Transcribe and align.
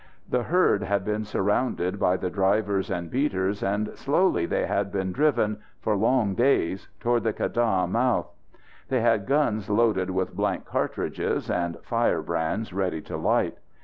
The 0.27 0.41
herd 0.41 0.81
had 0.81 1.05
been 1.05 1.25
surrounded 1.25 1.99
by 1.99 2.17
the 2.17 2.31
drivers 2.31 2.89
and 2.89 3.11
beaters, 3.11 3.61
and 3.61 3.95
slowly 3.95 4.47
they 4.47 4.65
had 4.65 4.91
been 4.91 5.11
driven, 5.11 5.59
for 5.79 5.95
long 5.95 6.33
days, 6.33 6.89
toward 6.99 7.21
the 7.23 7.33
keddah 7.33 7.85
mouth. 7.85 8.31
They 8.89 9.01
had 9.01 9.27
guns 9.27 9.69
loaded 9.69 10.09
with 10.09 10.35
blank 10.35 10.65
cartridges, 10.65 11.51
and 11.51 11.77
firebrands 11.83 12.73
ready 12.73 13.01
to 13.03 13.15
light. 13.15 13.59